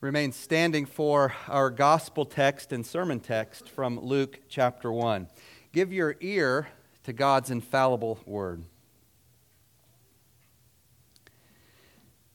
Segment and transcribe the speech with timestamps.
[0.00, 5.26] remain standing for our gospel text and sermon text from Luke chapter 1.
[5.72, 6.68] Give your ear
[7.02, 8.62] to God's infallible word.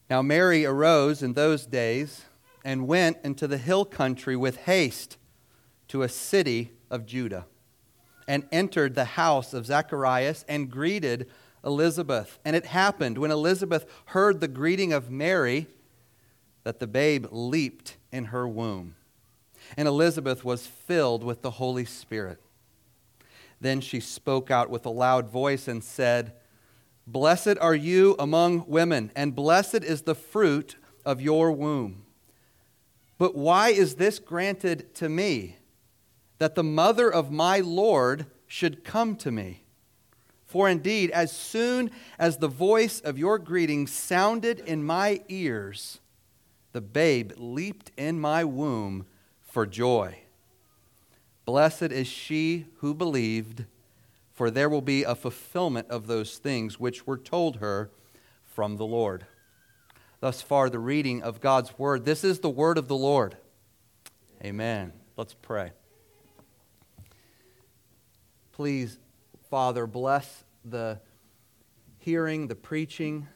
[0.09, 2.23] Now, Mary arose in those days
[2.65, 5.17] and went into the hill country with haste
[5.87, 7.45] to a city of Judah
[8.27, 11.29] and entered the house of Zacharias and greeted
[11.63, 12.39] Elizabeth.
[12.43, 15.67] And it happened when Elizabeth heard the greeting of Mary
[16.63, 18.95] that the babe leaped in her womb.
[19.77, 22.41] And Elizabeth was filled with the Holy Spirit.
[23.59, 26.33] Then she spoke out with a loud voice and said,
[27.07, 32.05] Blessed are you among women, and blessed is the fruit of your womb.
[33.17, 35.57] But why is this granted to me,
[36.39, 39.63] that the mother of my Lord should come to me?
[40.45, 45.99] For indeed, as soon as the voice of your greeting sounded in my ears,
[46.73, 49.05] the babe leaped in my womb
[49.41, 50.17] for joy.
[51.45, 53.65] Blessed is she who believed,
[54.33, 57.91] for there will be a fulfillment of those things which were told her
[58.43, 59.25] from the Lord.
[60.19, 62.05] Thus far, the reading of God's word.
[62.05, 63.37] This is the word of the Lord.
[64.43, 64.93] Amen.
[65.15, 65.71] Let's pray.
[68.53, 68.99] Please,
[69.49, 70.99] Father, bless the
[71.99, 73.27] hearing, the preaching,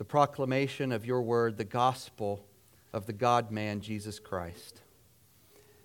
[0.00, 2.42] the proclamation of your word, the gospel
[2.90, 4.80] of the God man, Jesus Christ.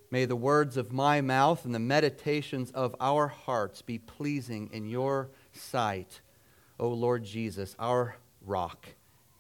[0.09, 4.85] May the words of my mouth and the meditations of our hearts be pleasing in
[4.85, 6.21] your sight,
[6.79, 8.87] O Lord Jesus, our rock,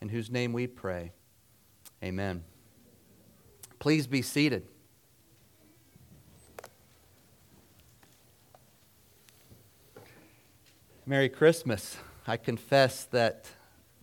[0.01, 1.13] in whose name we pray.
[2.03, 2.43] Amen.
[3.79, 4.67] Please be seated.
[11.05, 11.95] Merry Christmas.
[12.27, 13.45] I confess that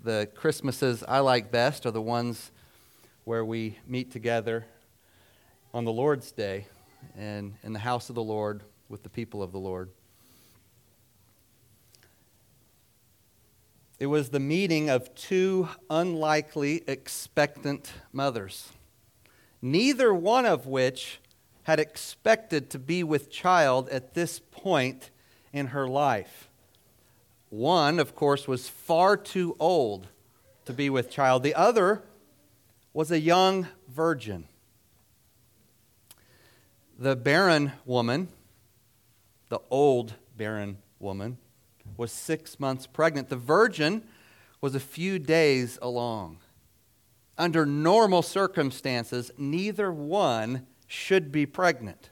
[0.03, 2.51] the Christmases I like best are the ones
[3.25, 4.67] where we meet together
[5.73, 6.67] on the Lord's Day
[7.17, 9.91] and in the house of the Lord with the people of the Lord.
[14.01, 18.71] It was the meeting of two unlikely expectant mothers,
[19.61, 21.21] neither one of which
[21.63, 25.11] had expected to be with child at this point
[25.53, 26.49] in her life.
[27.53, 30.07] One, of course, was far too old
[30.65, 31.43] to be with child.
[31.43, 32.03] The other
[32.95, 34.49] was a young virgin.
[36.99, 38.29] The barren woman,
[39.51, 41.37] the old barren woman,
[41.99, 43.29] was six months pregnant.
[43.29, 44.05] The virgin
[44.63, 46.39] was a few days along.
[47.37, 52.12] Under normal circumstances, neither one should be pregnant.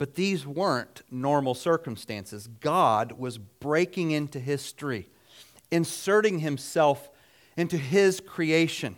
[0.00, 2.46] But these weren't normal circumstances.
[2.46, 5.10] God was breaking into history,
[5.70, 7.10] inserting himself
[7.54, 8.96] into his creation.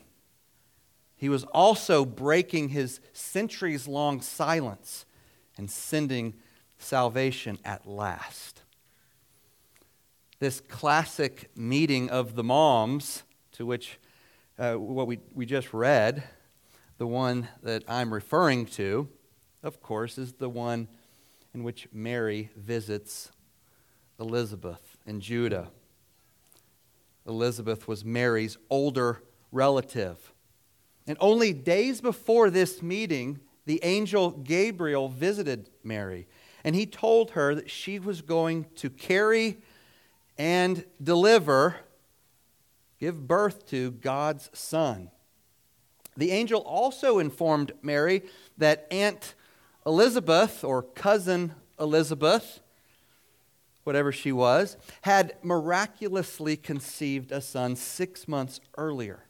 [1.17, 5.05] He was also breaking his centuries long silence
[5.59, 6.35] and sending
[6.79, 8.63] salvation at last.
[10.39, 13.25] This classic meeting of the moms,
[13.55, 13.99] to which
[14.57, 16.23] uh, what we, we just read,
[16.99, 19.09] the one that I'm referring to,
[19.63, 20.89] of course, is the one
[21.55, 23.31] in which Mary visits
[24.19, 25.69] Elizabeth in Judah.
[27.27, 30.33] Elizabeth was Mary's older relative.
[31.07, 36.27] And only days before this meeting, the angel Gabriel visited Mary.
[36.65, 39.59] And he told her that she was going to carry
[40.39, 41.77] and deliver,
[42.99, 45.11] give birth to God's Son.
[46.17, 48.23] The angel also informed Mary
[48.59, 49.35] that Aunt
[49.85, 52.61] Elizabeth, or cousin Elizabeth,
[53.85, 59.25] whatever she was, had miraculously conceived a son six months earlier.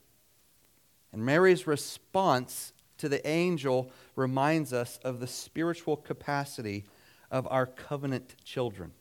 [1.12, 6.84] And Mary's response to the angel reminds us of the spiritual capacity
[7.30, 8.92] of our covenant children.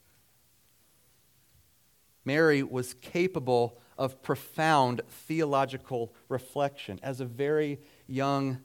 [2.24, 8.60] Mary was capable of profound theological reflection as a very young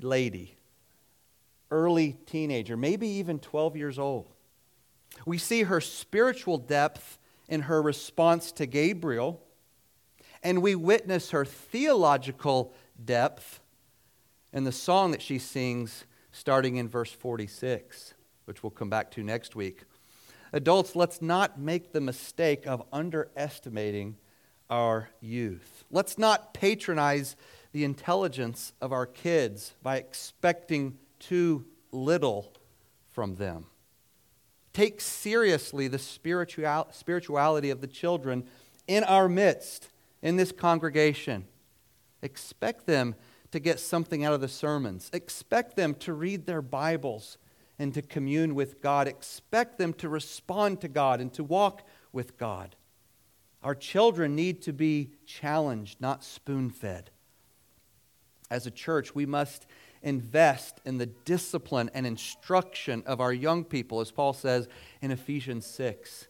[0.00, 0.56] lady
[1.70, 4.28] early teenager, maybe even 12 years old.
[5.26, 7.18] We see her spiritual depth
[7.48, 9.42] in her response to Gabriel,
[10.42, 13.60] and we witness her theological depth
[14.52, 18.14] in the song that she sings starting in verse 46,
[18.44, 19.82] which we'll come back to next week.
[20.52, 24.16] Adults, let's not make the mistake of underestimating
[24.70, 25.84] our youth.
[25.90, 27.36] Let's not patronize
[27.72, 32.52] the intelligence of our kids by expecting too little
[33.10, 33.66] from them.
[34.72, 38.44] Take seriously the spiritual, spirituality of the children
[38.86, 39.88] in our midst,
[40.20, 41.46] in this congregation.
[42.22, 43.14] Expect them
[43.52, 45.10] to get something out of the sermons.
[45.12, 47.38] Expect them to read their Bibles
[47.78, 49.06] and to commune with God.
[49.06, 52.74] Expect them to respond to God and to walk with God.
[53.62, 57.10] Our children need to be challenged, not spoon fed.
[58.50, 59.66] As a church, we must
[60.04, 64.68] invest in the discipline and instruction of our young people, as Paul says
[65.02, 66.28] in Ephesians 6.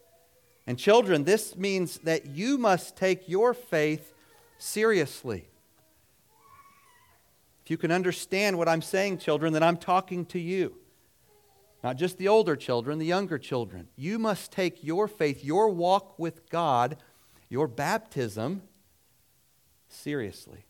[0.67, 4.15] And children, this means that you must take your faith
[4.56, 5.49] seriously.
[7.65, 10.77] If you can understand what I'm saying, children, then I'm talking to you.
[11.82, 13.88] Not just the older children, the younger children.
[13.97, 16.97] You must take your faith, your walk with God,
[17.50, 18.62] your baptism
[19.88, 20.65] seriously.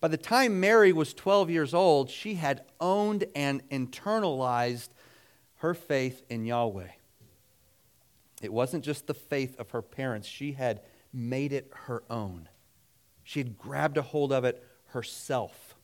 [0.00, 4.90] By the time Mary was 12 years old, she had owned and internalized
[5.56, 6.90] her faith in Yahweh.
[8.40, 12.48] It wasn't just the faith of her parents, she had made it her own.
[13.24, 15.74] She had grabbed a hold of it herself.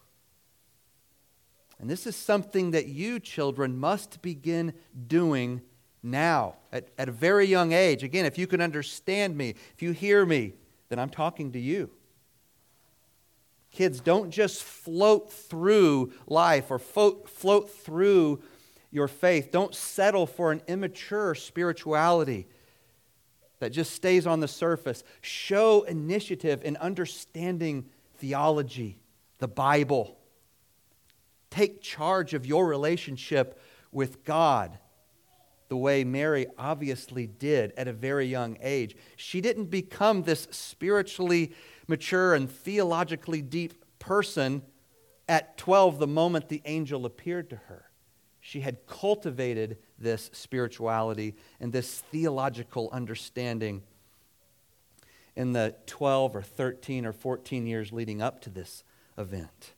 [1.80, 4.74] And this is something that you, children, must begin
[5.06, 5.60] doing
[6.02, 8.04] now at, at a very young age.
[8.04, 10.52] Again, if you can understand me, if you hear me,
[10.88, 11.90] then I'm talking to you.
[13.74, 18.40] Kids, don't just float through life or float, float through
[18.92, 19.50] your faith.
[19.50, 22.46] Don't settle for an immature spirituality
[23.58, 25.02] that just stays on the surface.
[25.20, 27.86] Show initiative in understanding
[28.18, 29.00] theology,
[29.38, 30.16] the Bible
[31.50, 33.60] take charge of your relationship
[33.92, 34.76] with God
[35.68, 38.96] the way Mary obviously did at a very young age.
[39.16, 41.52] She didn't become this spiritually
[41.86, 44.62] mature and theologically deep person
[45.28, 47.90] at 12 the moment the angel appeared to her.
[48.40, 53.82] She had cultivated this spirituality and this theological understanding
[55.34, 58.84] in the 12 or 13 or 14 years leading up to this
[59.16, 59.72] event.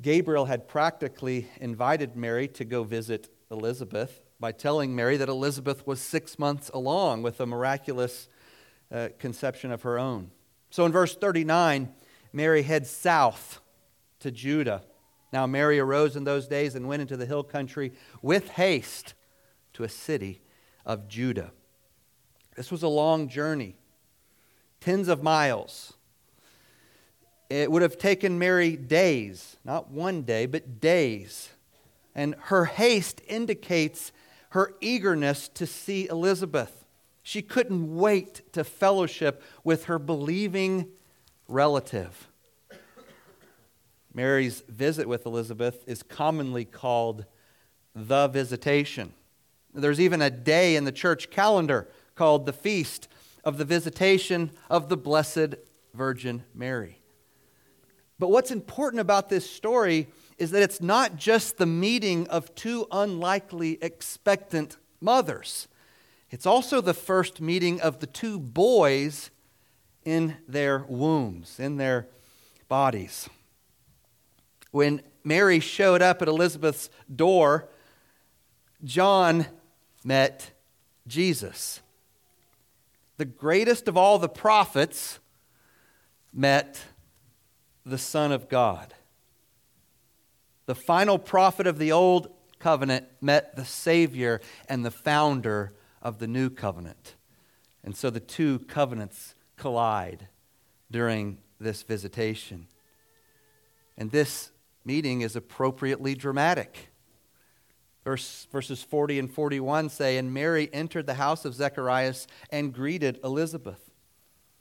[0.00, 6.00] Gabriel had practically invited Mary to go visit Elizabeth by telling Mary that Elizabeth was
[6.00, 8.28] six months along with a miraculous
[8.92, 10.30] uh, conception of her own.
[10.70, 11.92] So in verse 39,
[12.32, 13.60] Mary heads south
[14.20, 14.82] to Judah.
[15.32, 19.14] Now, Mary arose in those days and went into the hill country with haste
[19.74, 20.42] to a city
[20.84, 21.52] of Judah.
[22.56, 23.76] This was a long journey,
[24.80, 25.94] tens of miles.
[27.48, 31.50] It would have taken Mary days, not one day, but days.
[32.14, 34.12] And her haste indicates
[34.50, 36.81] her eagerness to see Elizabeth.
[37.22, 40.88] She couldn't wait to fellowship with her believing
[41.48, 42.28] relative.
[44.14, 47.24] Mary's visit with Elizabeth is commonly called
[47.94, 49.14] the visitation.
[49.72, 53.08] There's even a day in the church calendar called the Feast
[53.44, 55.54] of the Visitation of the Blessed
[55.94, 56.98] Virgin Mary.
[58.18, 60.08] But what's important about this story
[60.38, 65.68] is that it's not just the meeting of two unlikely expectant mothers,
[66.32, 69.30] it's also the first meeting of the two boys
[70.02, 72.08] in their wombs, in their
[72.68, 73.28] bodies.
[74.70, 77.68] When Mary showed up at Elizabeth's door,
[78.82, 79.46] John
[80.02, 80.52] met
[81.06, 81.80] Jesus.
[83.18, 85.18] The greatest of all the prophets
[86.32, 86.80] met
[87.84, 88.94] the Son of God.
[90.64, 96.26] The final prophet of the Old Covenant met the Savior and the founder of the
[96.26, 97.14] New Covenant.
[97.84, 100.28] And so the two covenants collide
[100.90, 102.66] during this visitation.
[103.96, 104.50] And this
[104.84, 106.88] meeting is appropriately dramatic.
[108.04, 113.20] Verse, verses 40 and 41 say, And Mary entered the house of Zacharias and greeted
[113.22, 113.90] Elizabeth.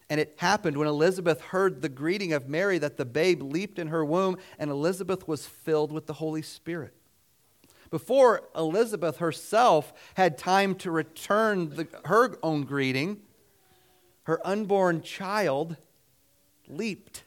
[0.10, 3.88] And it happened when Elizabeth heard the greeting of Mary that the babe leaped in
[3.88, 6.94] her womb, and Elizabeth was filled with the Holy Spirit.
[7.92, 13.22] Before Elizabeth herself had time to return the, her own greeting,
[14.24, 15.76] her unborn child
[16.70, 17.24] leaped.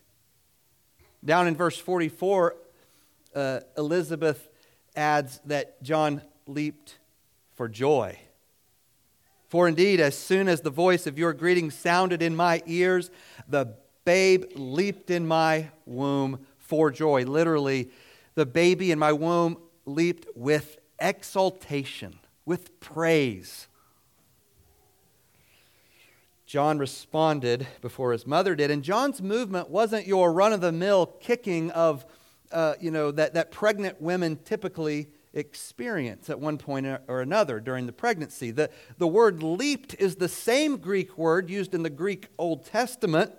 [1.23, 2.57] Down in verse 44,
[3.35, 4.49] uh, Elizabeth
[4.97, 6.99] adds that John leaped
[7.55, 8.19] for joy.
[9.49, 13.11] For indeed, as soon as the voice of your greeting sounded in my ears,
[13.47, 13.75] the
[14.07, 17.25] babe leaped in my womb for joy.
[17.25, 17.91] Literally,
[18.35, 23.69] the baby in my womb leaped with exultation, with praise.
[26.47, 28.71] John responded before his mother did.
[28.71, 32.07] And John's movement wasn't your run of the mill kicking of,
[32.53, 37.87] uh, you know, that, that pregnant women typically experience at one point or another during
[37.87, 38.51] the pregnancy.
[38.51, 43.33] The, the word leaped is the same Greek word used in the Greek Old Testament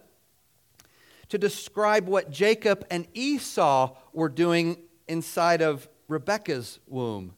[1.30, 7.36] to describe what Jacob and Esau were doing inside of Rebekah's womb.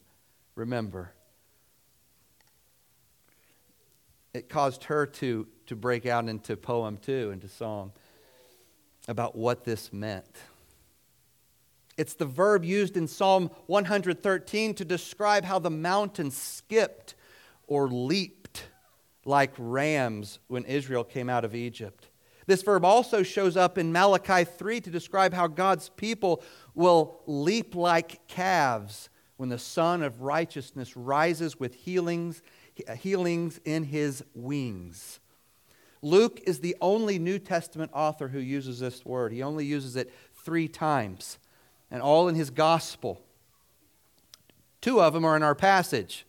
[0.55, 1.11] Remember.
[4.33, 7.91] It caused her to, to break out into poem too, into song
[9.07, 10.35] about what this meant.
[11.97, 17.15] It's the verb used in Psalm 113 to describe how the mountains skipped
[17.65, 18.67] or leaped
[19.25, 22.09] like rams when Israel came out of Egypt.
[22.45, 26.41] This verb also shows up in Malachi 3 to describe how God's people
[26.77, 32.43] will leap like calves when the Son of Righteousness rises with healings,
[32.99, 35.19] healings in his wings.
[36.03, 39.31] Luke is the only New Testament author who uses this word.
[39.31, 41.39] He only uses it three times
[41.89, 43.21] and all in his gospel.
[44.79, 46.27] Two of them are in our passage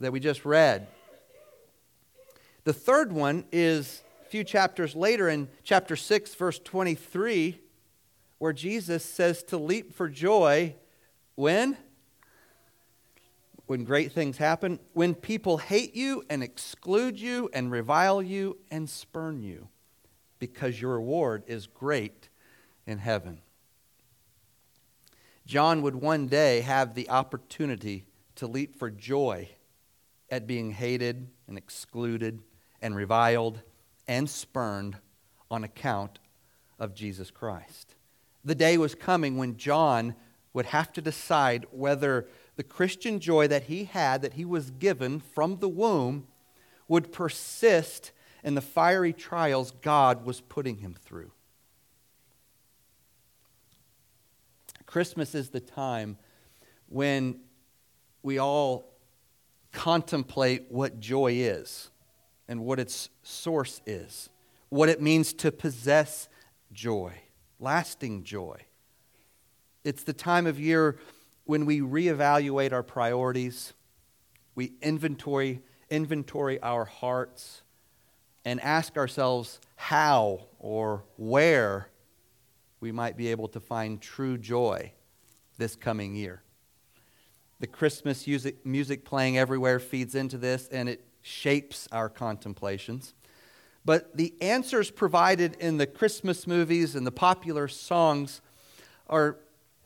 [0.00, 0.86] that we just read.
[2.64, 7.58] The third one is a few chapters later in chapter 6, verse 23,
[8.40, 10.74] where Jesus says to leap for joy
[11.34, 11.76] when?
[13.66, 18.88] When great things happen, when people hate you and exclude you and revile you and
[18.88, 19.68] spurn you,
[20.38, 22.30] because your reward is great
[22.86, 23.42] in heaven.
[25.46, 28.06] John would one day have the opportunity
[28.36, 29.50] to leap for joy
[30.30, 32.40] at being hated and excluded
[32.80, 33.60] and reviled
[34.08, 34.96] and spurned
[35.50, 36.18] on account
[36.78, 37.96] of Jesus Christ.
[38.44, 40.14] The day was coming when John
[40.52, 45.20] would have to decide whether the Christian joy that he had, that he was given
[45.20, 46.26] from the womb,
[46.88, 51.30] would persist in the fiery trials God was putting him through.
[54.86, 56.18] Christmas is the time
[56.88, 57.38] when
[58.22, 58.92] we all
[59.72, 61.90] contemplate what joy is
[62.48, 64.28] and what its source is,
[64.68, 66.28] what it means to possess
[66.72, 67.12] joy,
[67.60, 68.58] lasting joy.
[69.84, 70.98] It's the time of year
[71.44, 73.72] when we reevaluate our priorities,
[74.54, 77.62] we inventory, inventory our hearts,
[78.44, 81.88] and ask ourselves how or where
[82.80, 84.92] we might be able to find true joy
[85.58, 86.42] this coming year.
[87.60, 93.14] The Christmas music, music playing everywhere feeds into this and it shapes our contemplations.
[93.84, 98.40] But the answers provided in the Christmas movies and the popular songs
[99.08, 99.36] are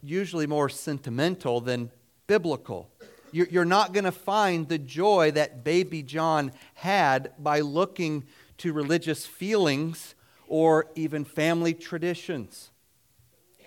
[0.02, 1.90] usually more sentimental than
[2.26, 2.90] biblical.
[3.32, 8.24] You're not going to find the joy that baby John had by looking
[8.58, 10.14] to religious feelings
[10.46, 12.70] or even family traditions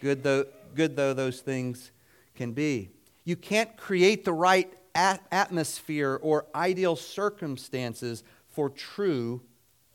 [0.01, 1.91] good though, good though those things
[2.35, 2.89] can be.
[3.23, 9.41] You can't create the right atmosphere or ideal circumstances for true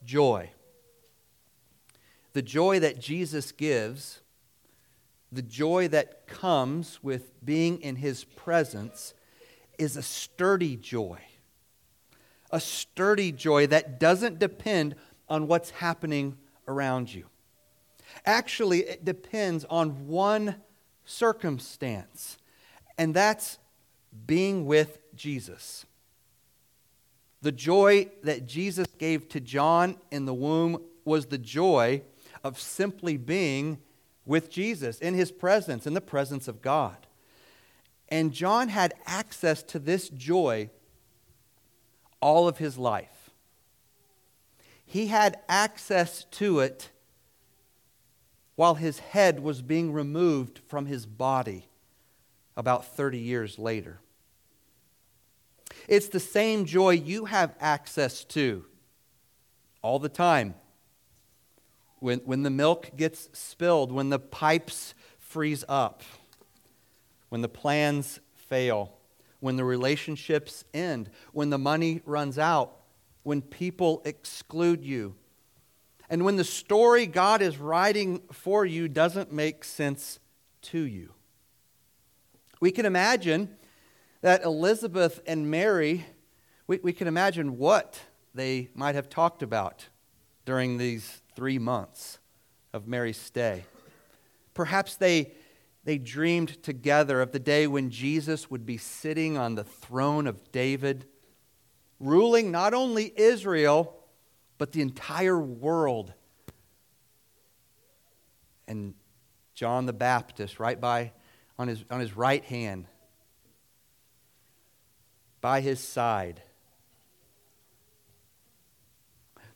[0.05, 0.51] joy.
[2.33, 4.21] The joy that Jesus gives,
[5.31, 9.13] the joy that comes with being in his presence,
[9.77, 11.19] is a sturdy joy.
[12.51, 14.95] A sturdy joy that doesn't depend
[15.27, 17.25] on what's happening around you.
[18.25, 20.55] Actually, it depends on one
[21.05, 22.37] circumstance,
[22.97, 23.57] and that's
[24.27, 25.85] being with Jesus.
[27.43, 32.01] The joy that Jesus gave to John in the womb was the joy
[32.41, 33.79] of simply being
[34.25, 37.05] with Jesus, in his presence, in the presence of God.
[38.07, 40.69] And John had access to this joy
[42.21, 43.31] all of his life.
[44.85, 46.91] He had access to it
[48.55, 51.67] while his head was being removed from his body
[52.55, 53.99] about 30 years later.
[55.87, 58.65] It's the same joy you have access to
[59.81, 60.55] all the time.
[61.99, 66.03] When, when the milk gets spilled, when the pipes freeze up,
[67.29, 68.93] when the plans fail,
[69.39, 72.77] when the relationships end, when the money runs out,
[73.23, 75.15] when people exclude you,
[76.09, 80.19] and when the story God is writing for you doesn't make sense
[80.63, 81.13] to you.
[82.59, 83.55] We can imagine
[84.23, 86.05] that Elizabeth and Mary,
[86.65, 87.99] we, we can imagine what
[88.33, 89.89] they might have talked about
[90.45, 92.19] during these three months
[92.71, 93.65] of Mary's stay.
[94.53, 95.33] Perhaps they,
[95.83, 100.53] they dreamed together of the day when Jesus would be sitting on the throne of
[100.53, 101.05] David,
[101.99, 103.93] ruling not only Israel,
[104.57, 106.13] but the entire world.
[108.69, 108.93] And
[109.53, 111.11] John the Baptist, right by
[111.59, 112.87] on his, on his right hand,
[115.43, 116.41] by his side.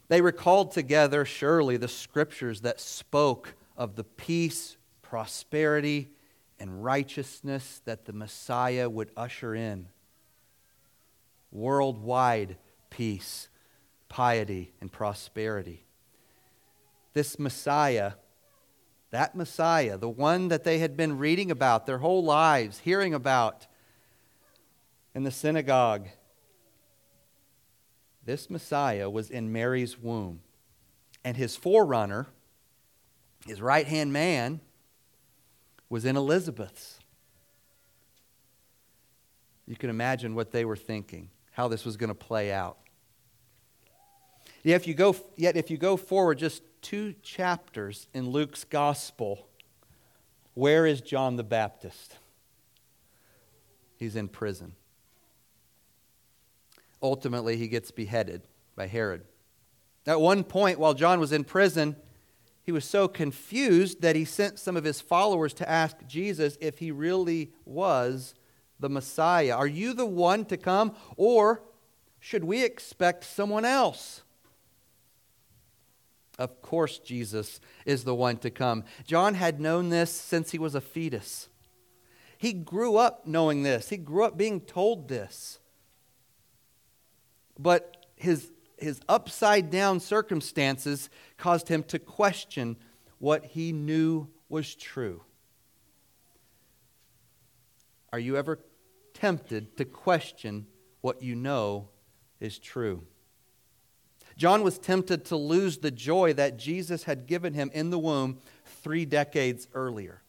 [0.09, 6.09] They recalled together, surely, the scriptures that spoke of the peace, prosperity,
[6.59, 9.87] and righteousness that the Messiah would usher in.
[11.53, 12.57] Worldwide
[12.89, 13.47] peace,
[14.09, 15.85] piety, and prosperity.
[17.13, 18.13] This Messiah,
[19.11, 23.67] that Messiah, the one that they had been reading about their whole lives, hearing about
[25.17, 26.09] in the synagogue,
[28.23, 30.41] this Messiah was in Mary's womb.
[31.25, 32.27] And his forerunner,
[33.47, 34.61] his right hand man,
[35.89, 36.99] was in Elizabeth's.
[39.65, 42.77] You can imagine what they were thinking, how this was going to play out.
[44.61, 49.47] Yet if you go, yet if you go forward just two chapters in Luke's gospel,
[50.53, 52.17] where is John the Baptist?
[53.95, 54.75] He's in prison.
[57.07, 58.41] Ultimately, he gets beheaded
[58.75, 59.23] by Herod.
[60.05, 61.95] At one point, while John was in prison,
[62.63, 66.79] he was so confused that he sent some of his followers to ask Jesus if
[66.79, 68.35] he really was
[68.77, 69.55] the Messiah.
[69.55, 71.63] Are you the one to come, or
[72.19, 74.23] should we expect someone else?
[76.37, 78.83] Of course, Jesus is the one to come.
[79.05, 81.47] John had known this since he was a fetus.
[82.37, 85.59] He grew up knowing this, he grew up being told this.
[87.59, 92.77] But his, his upside down circumstances caused him to question
[93.19, 95.21] what he knew was true.
[98.13, 98.59] Are you ever
[99.13, 100.67] tempted to question
[101.01, 101.89] what you know
[102.39, 103.03] is true?
[104.37, 108.37] John was tempted to lose the joy that Jesus had given him in the womb
[108.83, 110.21] three decades earlier.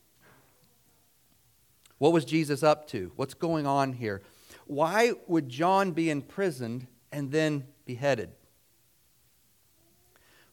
[1.99, 3.13] What was Jesus up to?
[3.17, 4.23] What's going on here?
[4.67, 8.31] Why would John be imprisoned and then beheaded.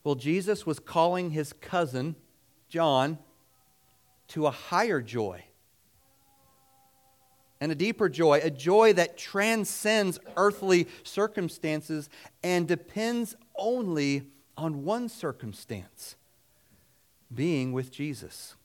[0.03, 2.15] Well, Jesus was calling his cousin,
[2.69, 3.17] John,
[4.29, 5.43] to a higher joy
[7.59, 12.09] and a deeper joy, a joy that transcends earthly circumstances
[12.43, 16.15] and depends only on one circumstance
[17.33, 18.55] being with Jesus.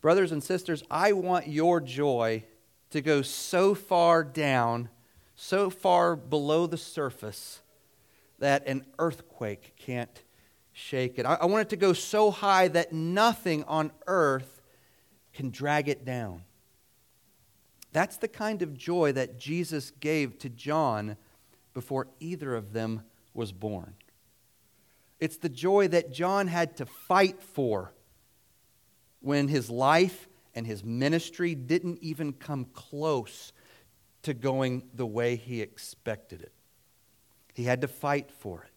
[0.00, 2.44] Brothers and sisters, I want your joy
[2.90, 4.88] to go so far down
[5.42, 7.62] so far below the surface
[8.40, 10.22] that an earthquake can't
[10.74, 11.24] shake it.
[11.24, 14.60] I, I want it to go so high that nothing on earth
[15.32, 16.42] can drag it down.
[17.90, 21.16] That's the kind of joy that Jesus gave to John
[21.72, 23.94] before either of them was born.
[25.20, 27.94] It's the joy that John had to fight for
[29.20, 33.52] when his life and his ministry didn't even come close
[34.22, 36.52] to going the way he expected it.
[37.54, 38.70] He had to fight for it.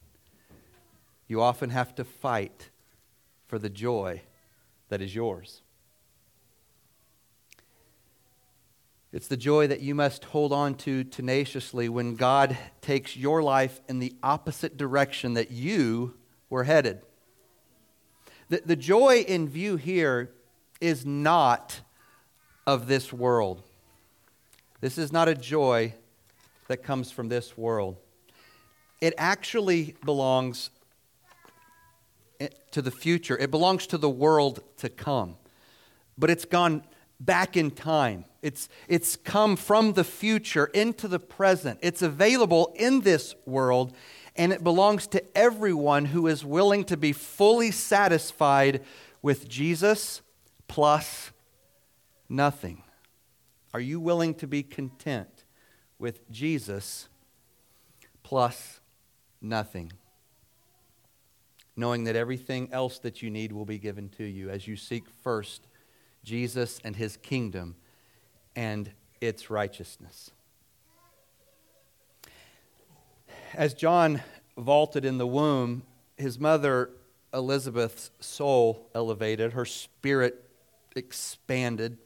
[1.28, 2.70] You often have to fight
[3.48, 4.22] for the joy
[4.90, 5.62] that is yours.
[9.12, 13.80] It's the joy that you must hold on to tenaciously when God takes your life
[13.88, 16.16] in the opposite direction that you
[16.50, 17.02] were headed.
[18.50, 20.32] The, the joy in view here
[20.82, 21.82] is not
[22.66, 23.62] of this world.
[24.84, 25.94] This is not a joy
[26.68, 27.96] that comes from this world.
[29.00, 30.72] It actually belongs
[32.72, 35.38] to the future, it belongs to the world to come.
[36.18, 36.84] But it's gone
[37.18, 38.26] back in time.
[38.42, 41.80] It's, it's come from the future into the present.
[41.82, 43.96] It's available in this world,
[44.36, 48.84] and it belongs to everyone who is willing to be fully satisfied
[49.22, 50.22] with Jesus
[50.68, 51.32] plus
[52.28, 52.84] nothing.
[53.74, 55.46] Are you willing to be content
[55.98, 57.10] with Jesus
[58.22, 58.80] plus
[59.42, 59.92] nothing?
[61.76, 65.10] Knowing that everything else that you need will be given to you as you seek
[65.24, 65.68] first
[66.24, 67.76] Jesus and his kingdom
[68.56, 70.30] and its righteousness.
[73.56, 74.22] As John
[74.58, 75.84] vaulted in the womb,
[76.18, 76.92] his mother
[77.34, 80.48] Elizabeth's soul elevated, her spirit
[80.96, 81.98] expanded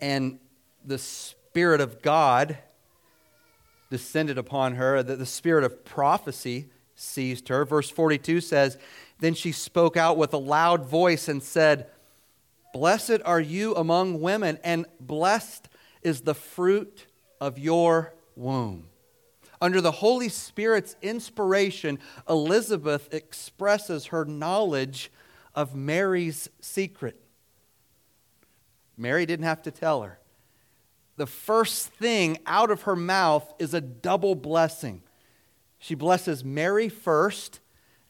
[0.00, 0.38] and
[0.84, 2.58] the Spirit of God
[3.90, 7.64] descended upon her, that the spirit of prophecy seized her.
[7.64, 8.78] Verse 42 says,
[9.18, 11.88] Then she spoke out with a loud voice and said,
[12.72, 15.68] Blessed are you among women, and blessed
[16.02, 17.06] is the fruit
[17.40, 18.86] of your womb.
[19.60, 25.10] Under the Holy Spirit's inspiration, Elizabeth expresses her knowledge
[25.54, 27.20] of Mary's secret.
[29.00, 30.18] Mary didn't have to tell her.
[31.16, 35.02] The first thing out of her mouth is a double blessing.
[35.78, 37.60] She blesses Mary first,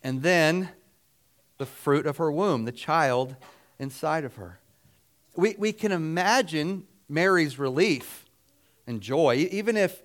[0.03, 0.70] and then
[1.59, 3.37] the fruit of her womb, the child
[3.79, 4.59] inside of her.
[5.37, 8.26] We, we can imagine Mary's relief
[8.87, 10.03] and joy, even if,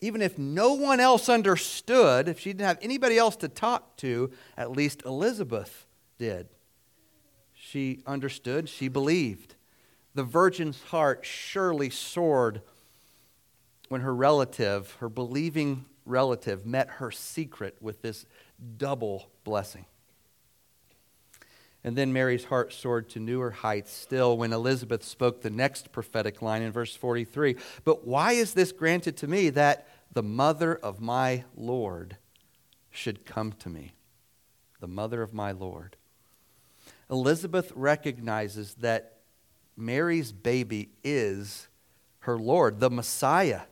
[0.00, 4.30] even if no one else understood, if she didn't have anybody else to talk to,
[4.56, 5.86] at least Elizabeth
[6.18, 6.48] did.
[7.52, 9.54] She understood, she believed.
[10.14, 12.62] The virgin's heart surely soared
[13.88, 18.26] when her relative, her believing relative, met her secret with this
[18.76, 19.86] double blessing.
[21.82, 26.40] And then Mary's heart soared to newer heights still when Elizabeth spoke the next prophetic
[26.40, 27.56] line in verse 43.
[27.84, 32.16] But why is this granted to me that the mother of my Lord
[32.90, 33.92] should come to me?
[34.80, 35.96] The mother of my Lord.
[37.10, 39.13] Elizabeth recognizes that
[39.76, 41.68] Mary's baby is
[42.20, 43.62] her Lord, the Messiah.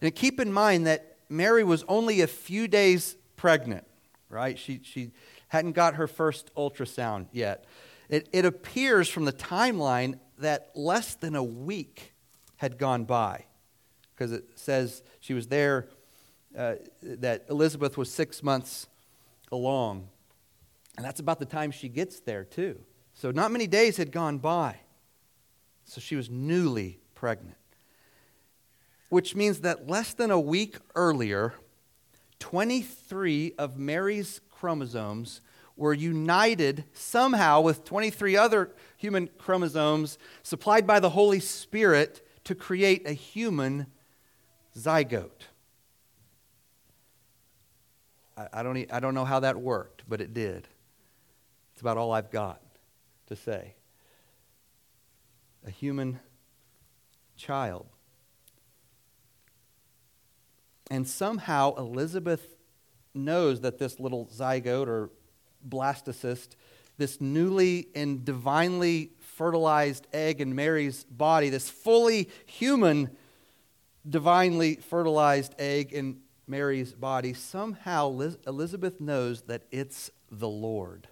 [0.00, 3.86] And keep in mind that Mary was only a few days pregnant,
[4.28, 4.58] right?
[4.58, 5.12] She, she
[5.48, 7.64] hadn't got her first ultrasound yet.
[8.08, 12.14] It, it appears from the timeline that less than a week
[12.56, 13.44] had gone by
[14.20, 15.88] because it says she was there,
[16.56, 18.86] uh, that Elizabeth was six months
[19.50, 20.08] along.
[20.96, 22.80] And that's about the time she gets there, too.
[23.14, 24.76] So not many days had gone by.
[25.90, 27.56] So she was newly pregnant.
[29.08, 31.54] Which means that less than a week earlier,
[32.38, 35.40] 23 of Mary's chromosomes
[35.76, 43.04] were united somehow with 23 other human chromosomes supplied by the Holy Spirit to create
[43.04, 43.88] a human
[44.78, 45.48] zygote.
[48.36, 50.68] I, don't, I don't know how that worked, but it did.
[51.72, 52.62] It's about all I've got
[53.26, 53.74] to say.
[55.66, 56.20] A human
[57.36, 57.86] child.
[60.90, 62.56] And somehow Elizabeth
[63.14, 65.10] knows that this little zygote or
[65.68, 66.56] blastocyst,
[66.98, 73.16] this newly and divinely fertilized egg in Mary's body, this fully human,
[74.08, 78.10] divinely fertilized egg in Mary's body, somehow
[78.46, 81.06] Elizabeth knows that it's the Lord.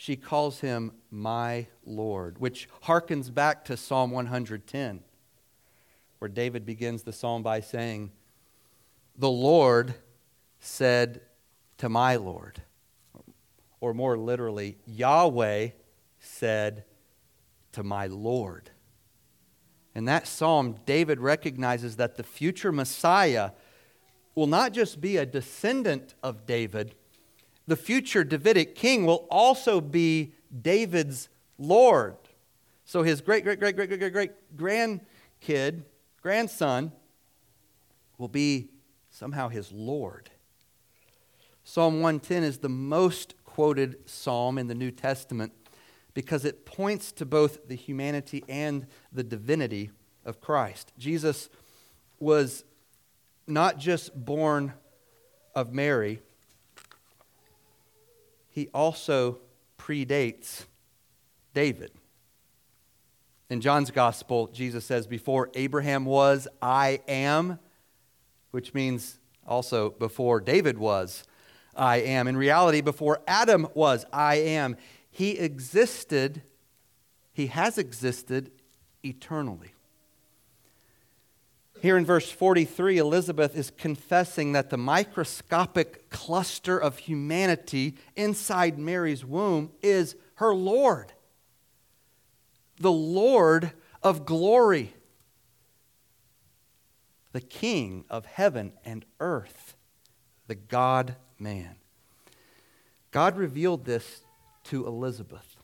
[0.00, 5.00] She calls him my Lord, which harkens back to Psalm 110,
[6.20, 8.12] where David begins the psalm by saying,
[9.16, 9.96] the Lord
[10.60, 11.20] said
[11.78, 12.62] to my Lord.
[13.80, 15.70] Or more literally, Yahweh
[16.20, 16.84] said
[17.72, 18.70] to my Lord.
[19.96, 23.50] In that psalm, David recognizes that the future Messiah
[24.36, 26.94] will not just be a descendant of David,
[27.68, 31.28] the future Davidic king will also be David's
[31.58, 32.16] Lord.
[32.86, 35.84] So his great, great, great, great, great, great, great grandkid,
[36.22, 36.92] grandson,
[38.16, 38.70] will be
[39.10, 40.30] somehow his Lord.
[41.62, 45.52] Psalm 110 is the most quoted psalm in the New Testament
[46.14, 49.90] because it points to both the humanity and the divinity
[50.24, 50.90] of Christ.
[50.96, 51.50] Jesus
[52.18, 52.64] was
[53.46, 54.72] not just born
[55.54, 56.22] of Mary,
[58.58, 59.38] he also
[59.78, 60.66] predates
[61.54, 61.92] David.
[63.50, 67.58] In John's gospel, Jesus says, Before Abraham was, I am
[68.50, 71.24] which means also before David was,
[71.76, 72.26] I am.
[72.26, 74.76] In reality, before Adam was, I am.
[75.10, 76.42] He existed,
[77.32, 78.50] he has existed
[79.04, 79.74] eternally.
[81.80, 89.24] Here in verse 43, Elizabeth is confessing that the microscopic cluster of humanity inside Mary's
[89.24, 91.12] womb is her Lord,
[92.80, 94.94] the Lord of glory
[97.32, 99.76] the King of heaven and earth,
[100.46, 101.76] the God man.
[103.10, 104.22] God revealed this
[104.64, 105.56] to Elizabeth.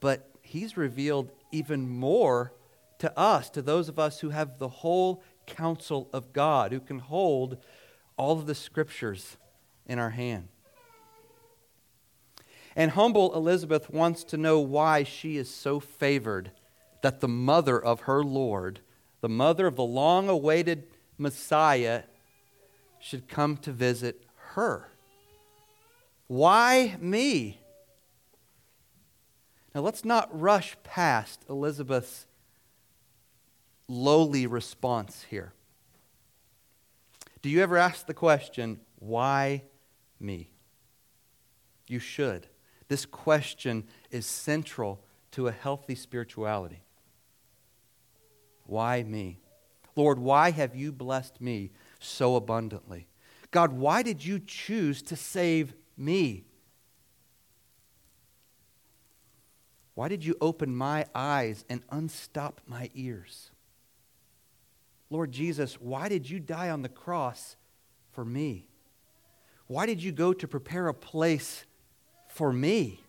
[0.00, 2.52] But he's revealed even more
[2.98, 6.98] to us, to those of us who have the whole counsel of God, who can
[6.98, 7.58] hold
[8.16, 9.36] all of the scriptures
[9.86, 10.48] in our hand.
[12.74, 16.50] And humble Elizabeth wants to know why she is so favored
[17.02, 18.80] that the mother of her Lord
[19.20, 20.84] the mother of the long awaited
[21.18, 22.04] Messiah,
[23.00, 24.88] should come to visit her.
[26.28, 27.60] Why me?
[29.74, 32.26] Now, let's not rush past Elizabeth's
[33.88, 35.52] lowly response here.
[37.42, 39.62] Do you ever ask the question, why
[40.18, 40.50] me?
[41.86, 42.48] You should.
[42.88, 46.82] This question is central to a healthy spirituality.
[48.64, 49.38] Why me?
[49.94, 53.08] Lord, why have you blessed me so abundantly.
[53.50, 56.44] God, why did you choose to save me?
[59.94, 63.50] Why did you open my eyes and unstop my ears?
[65.10, 67.56] Lord Jesus, why did you die on the cross
[68.12, 68.66] for me?
[69.68, 71.64] Why did you go to prepare a place
[72.28, 73.00] for me?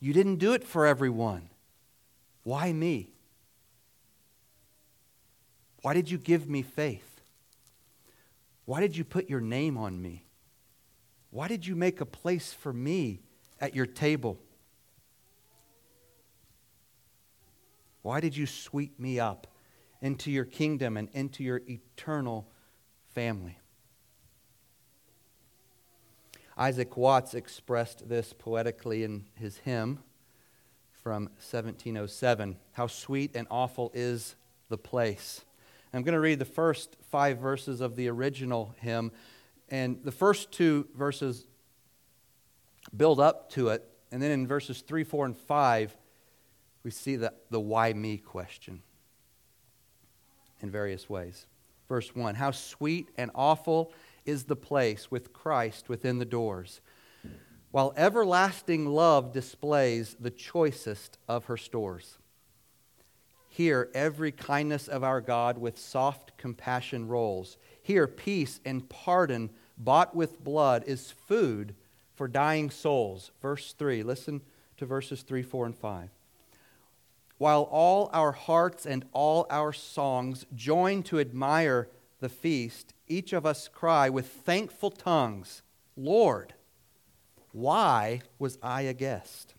[0.00, 1.48] You didn't do it for everyone.
[2.44, 3.10] Why me?
[5.82, 7.20] Why did you give me faith?
[8.64, 10.24] Why did you put your name on me?
[11.30, 13.20] Why did you make a place for me
[13.60, 14.38] at your table?
[18.02, 19.46] Why did you sweep me up
[20.02, 22.46] into your kingdom and into your eternal
[23.14, 23.58] family?
[26.56, 30.00] Isaac Watts expressed this poetically in his hymn
[31.02, 34.36] from 1707 How sweet and awful is
[34.68, 35.44] the place.
[35.94, 39.12] I'm going to read the first five verses of the original hymn,
[39.68, 41.46] and the first two verses
[42.96, 45.96] build up to it, and then in verses 3, 4, and 5,
[46.82, 48.82] we see the, the why me question
[50.62, 51.46] in various ways.
[51.88, 53.92] Verse 1 How sweet and awful
[54.24, 56.80] is the place with Christ within the doors,
[57.70, 62.18] while everlasting love displays the choicest of her stores.
[63.48, 67.58] Here, every kindness of our God with soft compassion rolls.
[67.82, 71.74] Here, peace and pardon bought with blood is food
[72.14, 73.30] for dying souls.
[73.42, 74.02] Verse 3.
[74.04, 74.40] Listen
[74.78, 76.08] to verses 3, 4, and 5.
[77.42, 81.88] While all our hearts and all our songs join to admire
[82.20, 85.62] the feast, each of us cry with thankful tongues,
[85.96, 86.54] Lord,
[87.50, 89.54] why was I a guest?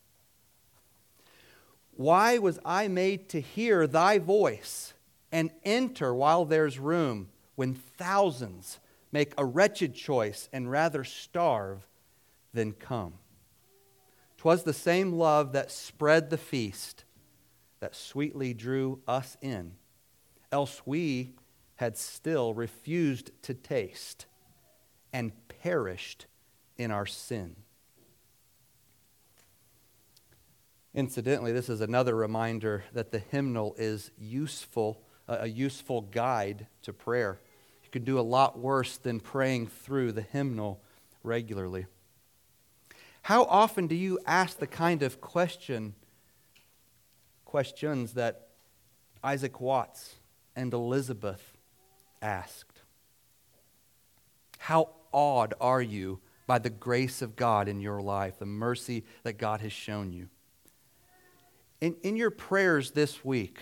[1.92, 4.94] Why was I made to hear thy voice
[5.30, 8.80] and enter while there's room when thousands
[9.12, 11.86] make a wretched choice and rather starve
[12.54, 13.16] than come?
[14.38, 17.03] 'Twas the same love that spread the feast
[17.84, 19.74] that sweetly drew us in,
[20.54, 21.34] else we
[21.76, 24.26] had still refused to taste
[25.12, 26.26] and perished
[26.78, 27.58] in our sin.
[30.94, 37.42] Incidentally, this is another reminder that the hymnal is useful, a useful guide to prayer.
[37.84, 40.82] You can do a lot worse than praying through the hymnal
[41.22, 41.88] regularly.
[43.24, 45.96] How often do you ask the kind of question
[47.54, 48.48] questions that
[49.24, 50.16] Isaac Watts
[50.56, 51.54] and Elizabeth
[52.20, 52.82] asked?
[54.58, 59.38] How awed are you by the grace of God in your life, the mercy that
[59.38, 60.30] God has shown you?
[61.80, 63.60] in, in your prayers this week,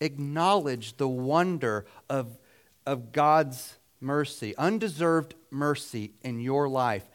[0.00, 2.38] acknowledge the wonder of,
[2.86, 7.08] of God's mercy, undeserved mercy in your life.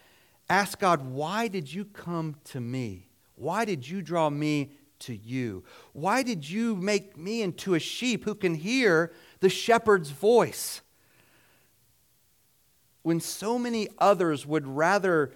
[0.50, 3.08] Ask God, why did you come to me?
[3.36, 5.64] Why did you draw me to you?
[5.94, 10.82] Why did you make me into a sheep who can hear the shepherd's voice?
[13.04, 15.32] When so many others would rather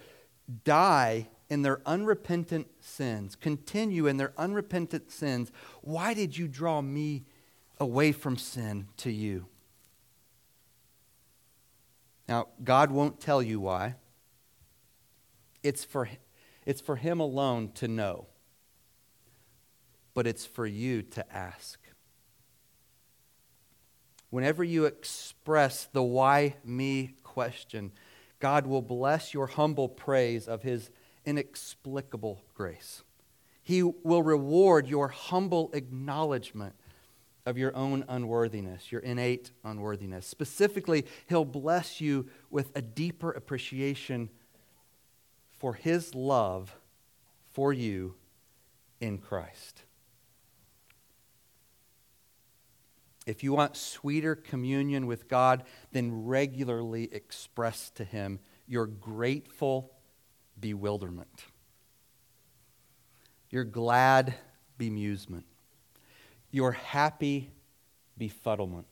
[0.64, 7.26] die in their unrepentant sins, continue in their unrepentant sins, why did you draw me
[7.80, 9.48] away from sin to you?
[12.28, 13.96] Now, God won't tell you why.
[15.64, 16.08] It's for,
[16.66, 18.28] it's for Him alone to know,
[20.14, 21.80] but it's for you to ask.
[24.30, 27.92] Whenever you express the why me question,
[28.40, 30.90] God will bless your humble praise of His
[31.26, 33.04] inexplicable grace.
[33.62, 36.76] He will reward your humble acknowledgement
[37.46, 40.26] of your own unworthiness, your innate unworthiness.
[40.26, 44.30] Specifically, He'll bless you with a deeper appreciation
[45.58, 46.76] for His love
[47.52, 48.16] for you
[49.00, 49.84] in Christ.
[53.26, 59.92] If you want sweeter communion with God, then regularly express to Him your grateful
[60.60, 61.46] bewilderment,
[63.50, 64.34] your glad
[64.80, 65.44] bemusement,
[66.52, 67.52] your happy
[68.20, 68.86] befuddlement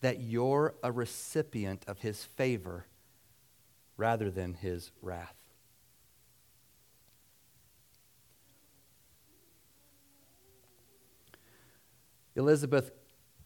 [0.00, 2.86] that you're a recipient of his favor
[3.96, 5.35] rather than his wrath.
[12.36, 12.92] Elizabeth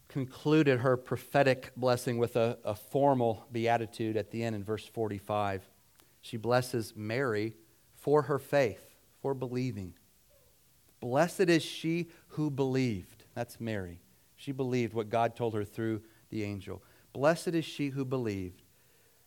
[0.07, 5.67] concluded her prophetic blessing with a, a formal beatitude at the end in verse 45.
[6.21, 7.55] She blesses Mary
[7.95, 9.93] for her faith, for believing.
[10.99, 13.23] Blessed is she who believed.
[13.33, 14.01] That's Mary.
[14.35, 16.81] She believed what God told her through the angel,
[17.13, 18.61] Blessed is she who believed,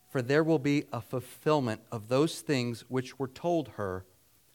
[0.08, 4.06] for there will be a fulfillment of those things which were told her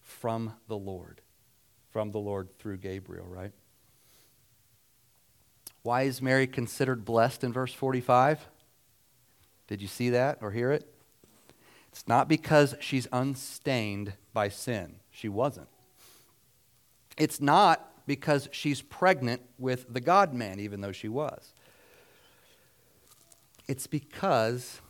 [0.01, 1.21] from the Lord.
[1.91, 3.51] From the Lord through Gabriel, right?
[5.83, 8.47] Why is Mary considered blessed in verse 45?
[9.67, 10.91] Did you see that or hear it?
[11.91, 14.95] It's not because she's unstained by sin.
[15.11, 15.67] She wasn't.
[17.17, 21.53] It's not because she's pregnant with the God man, even though she was.
[23.67, 24.81] It's because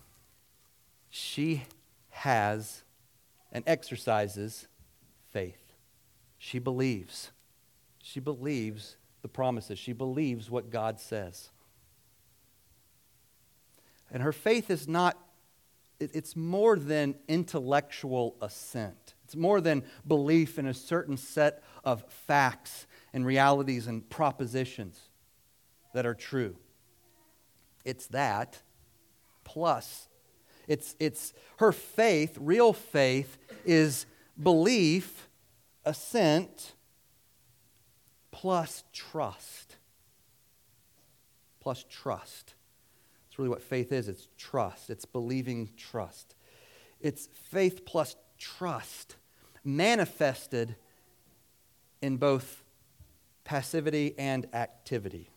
[1.10, 1.64] she
[2.12, 2.84] has
[3.52, 4.68] and exercises
[5.32, 5.74] faith.
[6.38, 7.32] She believes.
[8.02, 9.78] She believes the promises.
[9.80, 11.50] She believes what God says.
[14.12, 15.18] And her faith is not,
[16.00, 19.14] it's more than intellectual assent.
[19.26, 25.00] It's more than belief in a certain set of facts and realities and propositions
[25.94, 26.56] that are true.
[27.86, 28.62] It's that
[29.44, 30.08] plus.
[30.68, 34.06] It's, it's her faith, real faith, is
[34.42, 35.28] belief,
[35.86, 36.74] assent,
[38.40, 39.76] plus trust.
[41.60, 42.54] Plus trust.
[43.28, 46.36] It's really what faith is it's trust, it's believing trust.
[47.02, 49.18] It's faith plus trust
[49.66, 50.78] manifested
[52.02, 52.64] in both
[53.44, 55.30] passivity and activity.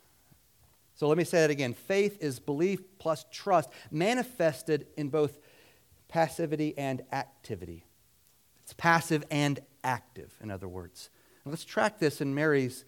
[0.95, 1.75] So let me say that again.
[1.75, 5.41] Faith is belief plus trust, manifested in both
[6.07, 7.85] passivity and activity.
[8.63, 11.11] It's passive and active, in other words.
[11.45, 12.85] let's track this in Mary's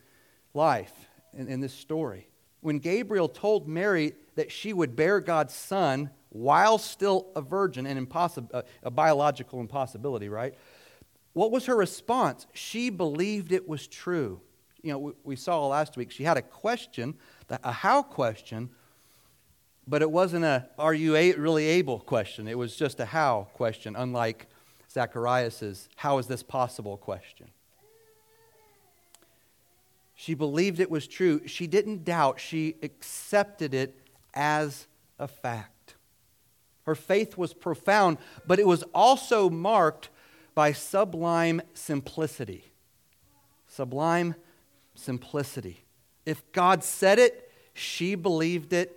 [0.54, 0.92] life,
[1.36, 2.28] in, in this story.
[2.60, 7.96] When Gabriel told Mary that she would bear God's son while still a virgin, an
[7.96, 10.54] impossible, a, a biological impossibility, right?
[11.32, 12.46] What was her response?
[12.54, 14.40] She believed it was true.
[14.82, 17.14] You know, we, we saw last week, she had a question
[17.50, 18.70] a how question,
[19.86, 22.48] but it wasn't a are you a- really able question.
[22.48, 24.46] It was just a how question, unlike
[24.90, 27.48] Zacharias's how is this possible question.
[30.14, 31.46] She believed it was true.
[31.46, 32.38] She didn't doubt.
[32.38, 33.98] She accepted it
[34.32, 34.86] as
[35.18, 35.94] a fact.
[36.84, 40.10] Her faith was profound, but it was also marked
[40.54, 42.64] by sublime simplicity.
[43.66, 44.34] Sublime
[44.94, 45.84] simplicity.
[46.24, 48.96] If God said it, she believed it,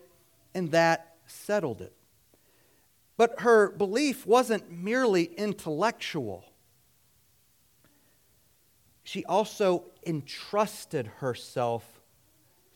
[0.53, 1.93] and that settled it.
[3.15, 6.45] But her belief wasn't merely intellectual.
[9.03, 12.01] She also entrusted herself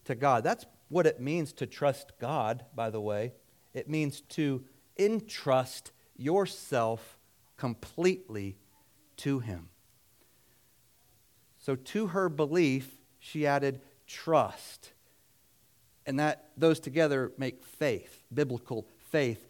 [0.06, 0.44] to God.
[0.44, 3.34] That's what it means to trust God, by the way.
[3.74, 4.66] It means to
[5.00, 7.18] entrust yourself
[7.58, 8.58] completely
[9.18, 9.70] to Him.
[11.58, 14.92] So, to her belief, she added trust.
[16.06, 19.48] And that those together make faith, biblical faith.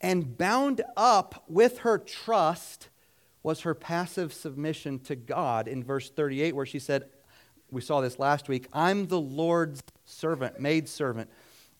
[0.00, 2.88] And bound up with her trust
[3.42, 7.06] was her passive submission to God in verse 38, where she said,
[7.70, 11.30] We saw this last week, I'm the Lord's servant, maid servant.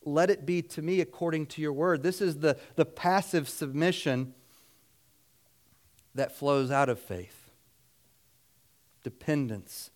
[0.05, 2.03] Let it be to me according to your word.
[2.03, 4.35] This is the, the passive submission
[6.14, 7.51] that flows out of faith,
[9.05, 9.90] dependence,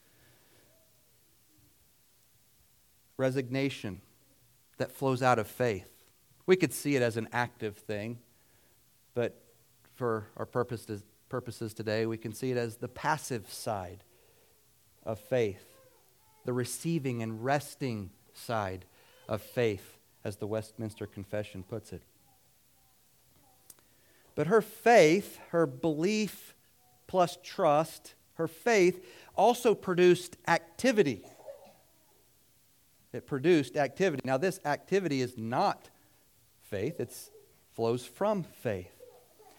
[3.16, 4.00] resignation
[4.78, 5.88] that flows out of faith.
[6.46, 8.18] We could see it as an active thing,
[9.14, 9.42] but
[9.96, 14.04] for our purposes, purposes today, we can see it as the passive side
[15.04, 15.64] of faith,
[16.44, 18.84] the receiving and resting side
[19.28, 22.02] of faith, as the Westminster Confession puts it.
[24.34, 26.54] But her faith, her belief
[27.06, 29.04] plus trust, her faith
[29.36, 31.24] also produced activity
[33.16, 34.22] it produced activity.
[34.24, 35.88] Now, this activity is not
[36.62, 37.12] faith, it
[37.74, 38.92] flows from faith.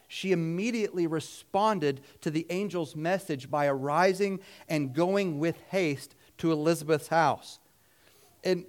[0.08, 4.40] She immediately responded to the angel's message by arising
[4.70, 7.60] and going with haste to Elizabeth's house.
[8.44, 8.66] And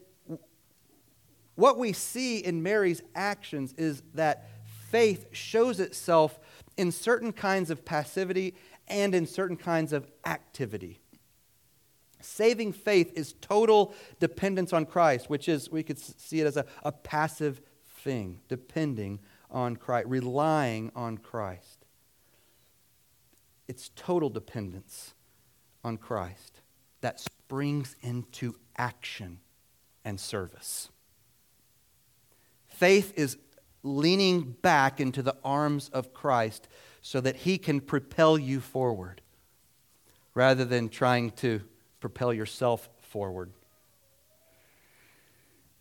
[1.55, 4.51] what we see in Mary's actions is that
[4.91, 6.39] faith shows itself
[6.77, 8.55] in certain kinds of passivity
[8.89, 10.99] and in certain kinds of activity.
[12.21, 16.65] Saving faith is total dependence on Christ, which is, we could see it as a,
[16.83, 17.61] a passive
[18.03, 19.21] thing, depending
[19.51, 21.85] on Christ, relying on Christ.
[23.67, 25.15] It's total dependence
[25.85, 26.61] on Christ
[27.01, 29.39] that springs into action
[30.05, 30.89] and service.
[32.67, 33.37] Faith is
[33.83, 36.69] leaning back into the arms of Christ
[37.01, 39.21] so that he can propel you forward
[40.35, 41.61] rather than trying to
[42.01, 43.51] propel yourself forward.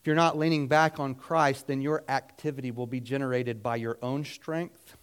[0.08, 4.24] You're not leaning back on Christ, then your activity will be generated by your own
[4.24, 4.95] strength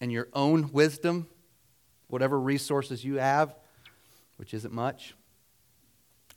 [0.00, 1.26] and your own wisdom,
[2.06, 3.52] whatever resources you have,
[4.36, 5.16] which isn't much.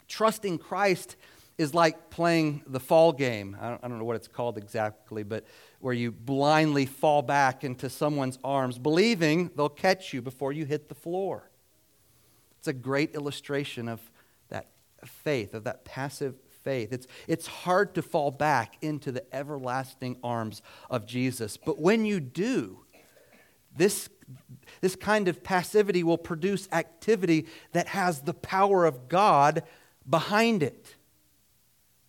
[0.08, 1.16] Trusting Christ
[1.60, 3.56] is like playing the fall game.
[3.62, 5.46] I don't, I don't, know what it's called exactly, but
[5.78, 10.90] where you blindly fall back into someone's arms, believing they'll catch you before you hit
[10.90, 11.52] the floor.
[12.58, 14.02] It's a great illustration of
[14.50, 14.70] that
[15.06, 16.34] faith, of that passive
[16.66, 16.92] faith.
[16.92, 21.56] It's, it's hard to fall back into the everlasting arms of Jesus.
[21.56, 22.80] But when you do,
[23.78, 24.10] this,
[24.82, 29.64] this kind of passivity will produce activity that has the power of God
[30.10, 30.96] behind it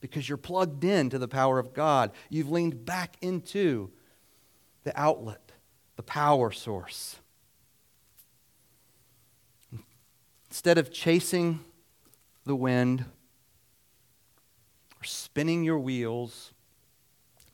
[0.00, 2.10] because you're plugged in to the power of God.
[2.30, 3.90] You've leaned back into
[4.84, 5.52] the outlet,
[5.96, 7.16] the power source.
[10.48, 11.60] Instead of chasing
[12.44, 13.04] the wind
[15.06, 16.52] spinning your wheels,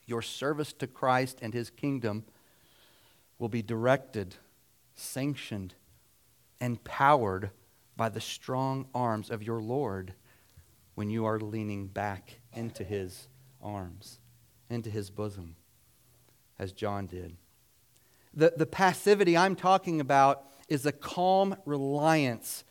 [0.07, 2.25] your service to Christ and his kingdom
[3.39, 4.35] will be directed,
[4.95, 5.75] sanctioned,
[6.61, 7.51] and powered
[7.97, 10.15] by the strong arms of your Lord
[10.95, 13.29] when you are leaning back into his
[13.63, 14.19] arms,
[14.69, 15.57] into his bosom,
[16.59, 17.37] as John did.
[18.35, 22.65] The, the passivity I'm talking about is a calm reliance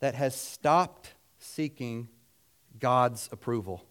[0.00, 2.08] that has stopped seeking
[2.78, 3.84] God's approval.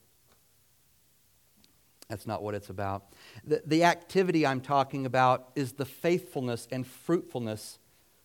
[2.10, 3.14] That's not what it's about.
[3.46, 7.80] The, the activity I'm talking about is the faithfulness and fruitfulness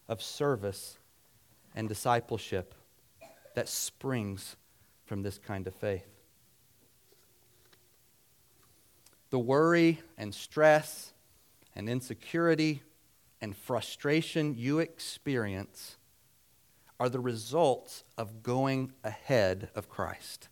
[0.09, 0.99] of service
[1.75, 2.75] and discipleship
[3.55, 4.57] that springs
[5.05, 6.07] from this kind of faith.
[9.31, 11.13] The worry and stress
[11.75, 12.83] and insecurity
[13.41, 15.97] and frustration you experience
[16.99, 20.49] are the results of going ahead of Christ.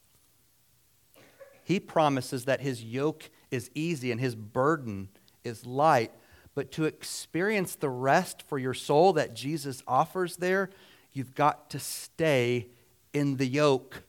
[1.66, 5.08] He promises that his yoke is easy and his burden
[5.42, 6.12] is light.
[6.54, 10.70] But to experience the rest for your soul that Jesus offers there,
[11.12, 12.68] you've got to stay
[13.12, 14.04] in the yoke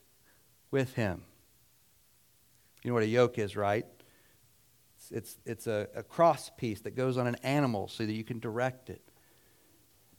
[0.70, 1.24] with him.
[2.84, 3.88] You know what a yoke is, right?
[4.96, 8.24] It's, it's, it's a, a cross piece that goes on an animal so that you
[8.24, 9.02] can direct it.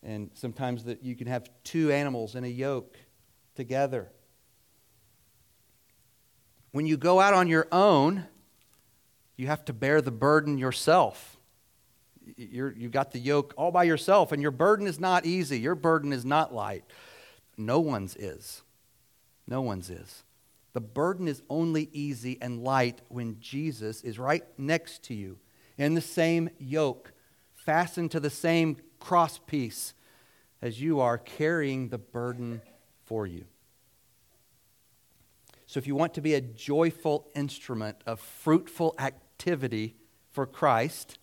[0.02, 2.96] And sometimes that you can have two animals in a yoke
[3.54, 4.10] together.
[6.72, 8.26] When you go out on your own,
[9.36, 11.36] you have to bear the burden yourself.
[12.36, 15.58] You're, you've got the yoke all by yourself, and your burden is not easy.
[15.58, 16.84] Your burden is not light.
[17.56, 18.62] No one's is.
[19.46, 20.24] No one's is.
[20.74, 25.38] The burden is only easy and light when Jesus is right next to you
[25.78, 27.12] in the same yoke,
[27.54, 29.94] fastened to the same cross piece
[30.60, 32.60] as you are, carrying the burden
[33.04, 33.44] for you.
[35.68, 39.96] So, if you want to be a joyful instrument of fruitful activity
[40.30, 41.18] for Christ,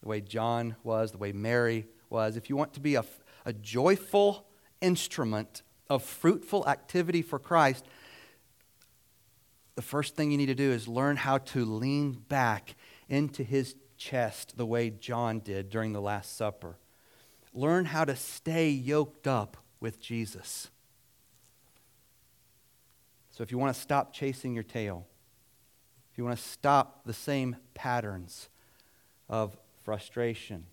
[0.00, 3.04] the way John was, the way Mary was, if you want to be a,
[3.44, 4.46] a joyful
[4.80, 5.60] instrument
[5.90, 7.84] of fruitful activity for Christ,
[9.74, 12.74] the first thing you need to do is learn how to lean back
[13.06, 16.78] into his chest the way John did during the Last Supper.
[17.52, 20.70] Learn how to stay yoked up with Jesus.
[23.40, 25.06] So, if you want to stop chasing your tail,
[26.12, 28.50] if you want to stop the same patterns
[29.30, 30.66] of frustration,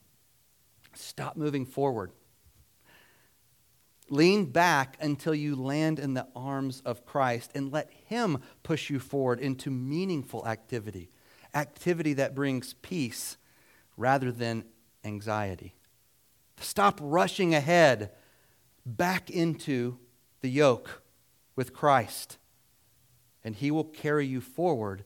[0.94, 2.12] stop moving forward.
[4.10, 9.00] Lean back until you land in the arms of Christ and let Him push you
[9.00, 11.10] forward into meaningful activity,
[11.56, 13.38] activity that brings peace
[13.96, 14.66] rather than
[15.06, 15.74] anxiety.
[16.60, 18.12] Stop rushing ahead
[18.86, 20.00] back into
[20.42, 21.02] the yoke
[21.56, 22.38] with Christ,
[23.48, 25.06] and He will carry you forward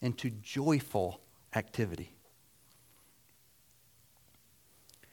[0.00, 1.20] into joyful
[1.56, 2.14] activity.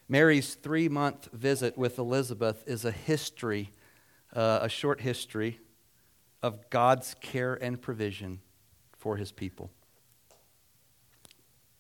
[0.08, 3.72] Mary's three month visit with Elizabeth is a history,
[4.32, 5.60] uh, a short history
[6.44, 8.42] of God's care and provision
[8.96, 9.72] for his people.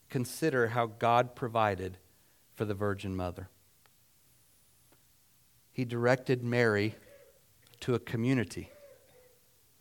[0.09, 1.99] Consider how God provided
[2.55, 3.49] for the Virgin Mother.
[5.71, 6.95] He directed Mary
[7.81, 8.71] to a community,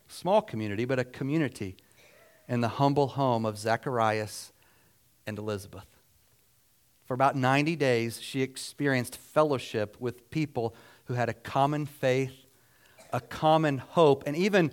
[0.07, 1.75] small community, but a community
[2.47, 4.51] in the humble home of Zacharias
[5.25, 5.85] and Elizabeth.
[7.05, 12.33] For about 90 days, she experienced fellowship with people who had a common faith,
[13.13, 14.71] a common hope, and even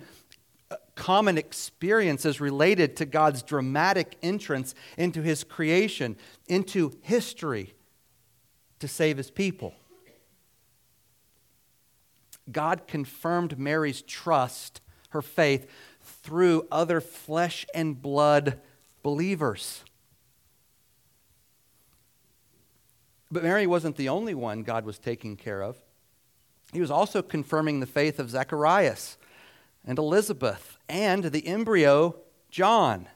[0.69, 6.17] uh, common experiences related to God's dramatic entrance into his creation,
[6.47, 7.73] into history
[8.79, 9.73] to save his people.
[12.51, 14.81] God confirmed Mary's trust,
[15.15, 15.67] her faith,
[16.03, 18.59] through other flesh and blood
[19.01, 19.83] believers.
[23.31, 25.77] But Mary wasn't the only one God was taking care of.
[26.71, 29.17] He was also confirming the faith of Zacharias
[29.85, 32.15] and Elizabeth and the embryo
[32.49, 33.07] John.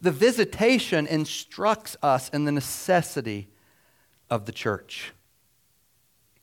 [0.00, 3.48] The visitation instructs us in the necessity
[4.30, 5.12] of the church,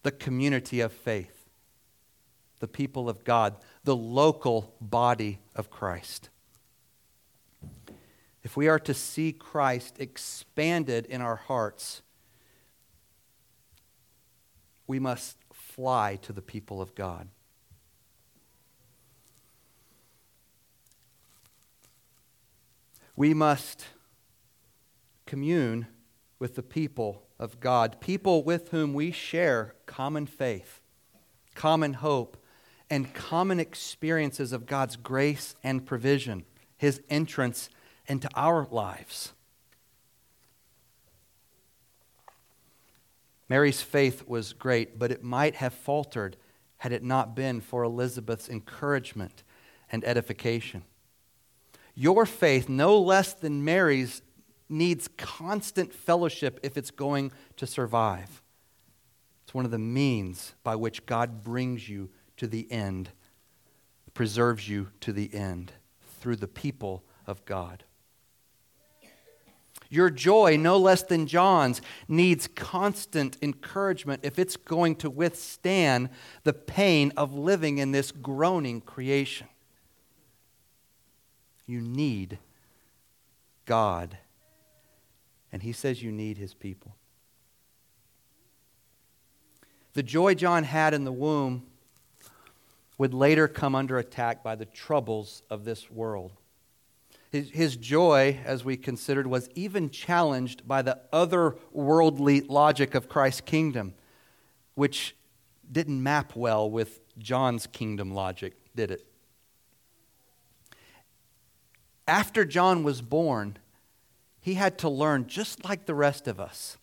[0.04, 1.50] the community of faith,
[2.60, 6.30] the people of God, the local body of Christ.
[8.44, 12.02] If we are to see Christ expanded in our hearts,
[14.88, 17.28] we must fly to the people of God.
[23.16, 23.86] We must
[25.26, 25.88] commune
[26.40, 30.82] with the people of God, people with whom we share common faith,
[31.54, 32.38] common hope,
[32.92, 36.44] and common experiences of God's grace and provision,
[36.78, 37.70] His entrance
[38.06, 39.32] into our lives.
[43.48, 46.36] Mary's faith was great, but it might have faltered
[46.78, 49.44] had it not been for Elizabeth's encouragement
[49.92, 50.84] and edification.
[51.96, 54.22] Your faith, no less than Mary's,
[54.68, 58.42] needs constant fellowship if it's going to survive.
[59.44, 62.10] It's one of the means by which God brings you
[62.42, 63.08] to the end,
[64.16, 65.72] preserves you to the end
[66.20, 67.84] through the people of God.
[69.92, 76.10] Your joy, no less than John's, needs constant encouragement if it's going to withstand
[76.44, 79.46] the pain of living in this groaning creation.
[81.68, 82.39] You need
[83.68, 84.18] God.
[85.52, 86.96] And he says you need his people.
[89.94, 91.68] The joy John had in the womb
[93.02, 96.34] would later come under attack by the troubles of this world.
[97.32, 103.41] His, his joy, as we considered, was even challenged by the otherworldly logic of Christ's
[103.41, 103.95] kingdom,
[104.76, 105.16] which
[105.72, 109.04] didn't map well with John's kingdom logic, did it?
[112.08, 113.58] After John was born,
[114.41, 116.78] he had to learn just like the rest of us,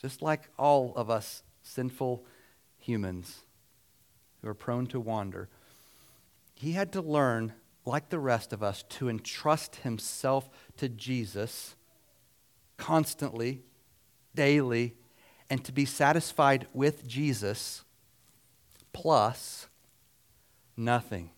[0.00, 2.24] just like all of us sinful
[2.78, 3.42] humans
[4.42, 5.48] who are prone to wander.
[6.54, 11.74] He had to learn like the rest of us, to entrust himself to Jesus
[12.76, 13.62] constantly,
[14.34, 14.94] daily,
[15.50, 17.84] and to be satisfied with Jesus
[18.92, 19.68] plus
[20.76, 21.30] nothing.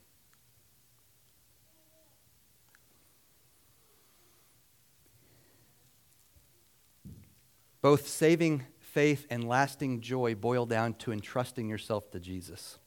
[7.81, 12.79] Both saving faith and lasting joy boil down to entrusting yourself to Jesus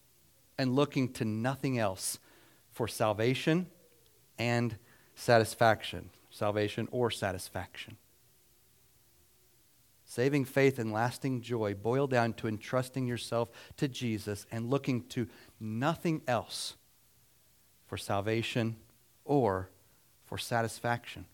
[0.57, 2.19] and looking to nothing else
[2.71, 3.67] for salvation
[4.37, 4.77] and
[5.15, 6.09] satisfaction.
[6.29, 7.97] Salvation or satisfaction.
[10.05, 15.27] Saving faith and lasting joy boil down to entrusting yourself to Jesus and looking to
[15.59, 16.75] nothing else
[17.87, 18.77] for salvation
[19.25, 19.69] or
[20.25, 21.25] for satisfaction.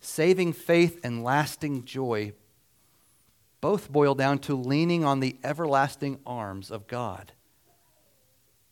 [0.00, 2.32] Saving faith and lasting joy
[3.60, 7.32] both boil down to leaning on the everlasting arms of God.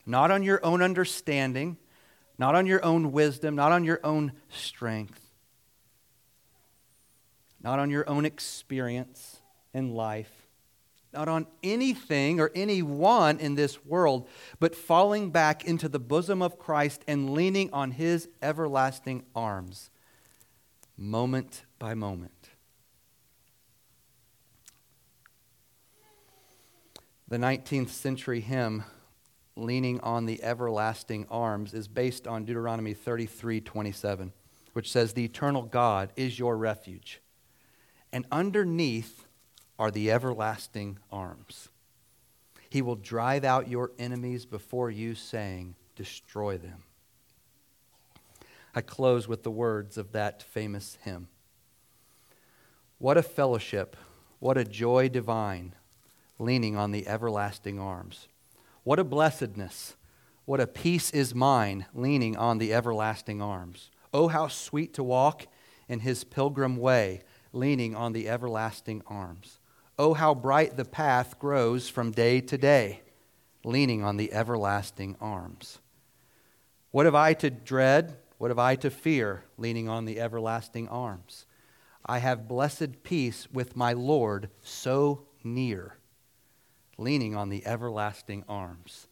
[0.06, 1.78] Not on your own understanding,
[2.38, 5.20] not on your own wisdom, not on your own strength,
[7.62, 9.40] not on your own experience
[9.72, 10.30] in life,
[11.12, 14.28] not on anything or anyone in this world,
[14.58, 19.90] but falling back into the bosom of Christ and leaning on his everlasting arms,
[20.96, 22.50] moment by moment.
[27.28, 28.84] The 19th century hymn
[29.56, 34.32] leaning on the everlasting arms is based on Deuteronomy 33 27,
[34.72, 37.20] which says, The eternal God is your refuge,
[38.12, 39.26] and underneath
[39.78, 41.68] are the everlasting arms.
[42.68, 46.82] He will drive out your enemies before you, saying, Destroy them.
[48.74, 51.28] I close with the words of that famous hymn.
[52.98, 53.96] What a fellowship,
[54.40, 55.74] what a joy divine,
[56.40, 58.26] leaning on the everlasting arms.
[58.84, 59.96] What a blessedness.
[60.44, 63.90] What a peace is mine, leaning on the everlasting arms.
[64.12, 65.46] Oh, how sweet to walk
[65.88, 67.22] in his pilgrim way,
[67.52, 69.58] leaning on the everlasting arms.
[69.98, 73.00] Oh, how bright the path grows from day to day,
[73.64, 75.78] leaning on the everlasting arms.
[76.90, 78.18] What have I to dread?
[78.36, 81.46] What have I to fear, leaning on the everlasting arms?
[82.04, 85.96] I have blessed peace with my Lord so near
[86.98, 89.08] leaning on the everlasting arms.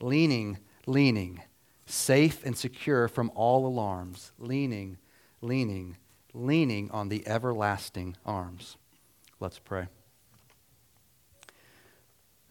[0.00, 1.42] Leaning, leaning,
[1.86, 4.98] safe and secure from all alarms, leaning,
[5.40, 5.96] leaning,
[6.32, 8.76] leaning on the everlasting arms.
[9.40, 9.88] Let's pray.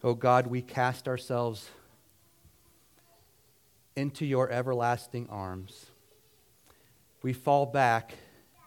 [0.02, 1.70] Oh God, we cast ourselves
[3.96, 5.86] into your everlasting arms.
[7.22, 8.14] We fall back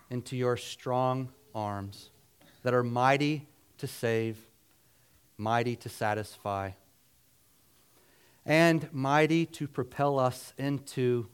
[0.09, 2.09] into your strong arms
[2.61, 3.47] that are mighty
[3.79, 4.37] to save,
[5.37, 6.71] mighty to satisfy,
[8.45, 11.27] and mighty to propel us into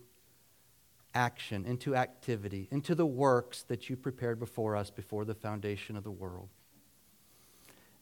[1.14, 6.04] action, into activity, into the works that you prepared before us before the foundation of
[6.04, 6.50] the world.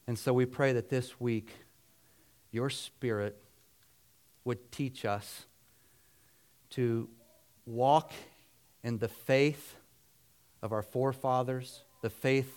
[0.07, 1.51] And so we pray that this week
[2.51, 3.37] your Spirit
[4.43, 5.45] would teach us
[6.71, 7.09] to
[7.65, 8.13] walk
[8.83, 9.75] in the faith
[10.61, 12.53] of our forefathers, the faith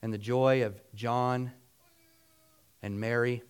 [0.00, 1.52] and the joy of John
[2.82, 3.42] and Mary,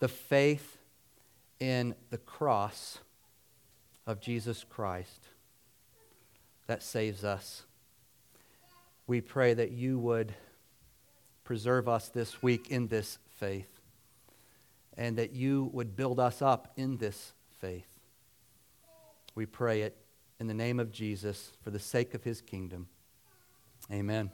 [0.00, 0.78] the faith
[1.60, 2.98] in the cross
[4.06, 5.28] of Jesus Christ
[6.66, 7.64] that saves us.
[9.06, 10.34] We pray that you would
[11.44, 13.80] preserve us this week in this faith
[14.96, 18.00] and that you would build us up in this faith.
[19.34, 19.96] We pray it
[20.40, 22.88] in the name of Jesus for the sake of his kingdom.
[23.92, 24.30] Amen.